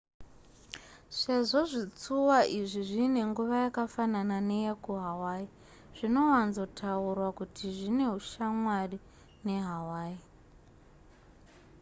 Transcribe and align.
sezvo 1.19 1.59
zvitsuwa 1.71 2.37
izvi 2.57 2.81
zviine 2.89 3.21
nguva 3.29 3.55
yakafanana 3.65 4.37
neyekuhawaii 4.49 5.51
zvinowanzotaurwa 5.97 7.29
kuti 7.37 7.65
zvine 7.77 8.05
ushamwari 8.19 8.97
nehawaii 9.45 10.21